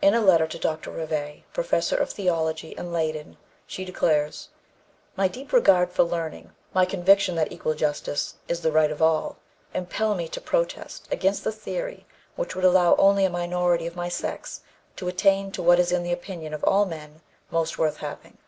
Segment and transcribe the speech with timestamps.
[0.00, 0.92] In a letter to Dr.
[0.92, 4.50] Rivet, Professor of Theology in Leyden, she declares:
[5.16, 9.38] "My deep regard for learning, my conviction that equal justice is the right of all,
[9.74, 12.06] impel me to protest against the theory
[12.36, 14.60] which would allow only a minority of my sex
[14.94, 17.20] to attain to what is in the opinion of all men
[17.50, 18.38] most worth having.